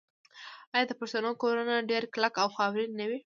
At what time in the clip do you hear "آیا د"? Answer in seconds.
0.73-0.93